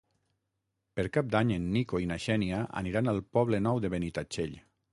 [0.99, 4.61] Per Cap d'Any en Nico i na Xènia aniran al Poble Nou de Benitatxell.